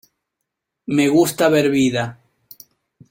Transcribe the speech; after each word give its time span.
Me 0.87 1.07
gusta 1.09 1.47
ver 1.49 1.69
vida. 1.69 2.19